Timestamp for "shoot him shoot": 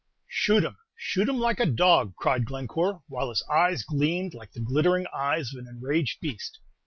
0.27-1.29